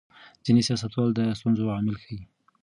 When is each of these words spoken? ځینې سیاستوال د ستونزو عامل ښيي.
ځینې 0.45 0.61
سیاستوال 0.67 1.09
د 1.15 1.19
ستونزو 1.39 1.65
عامل 1.75 1.95
ښيي. 2.03 2.21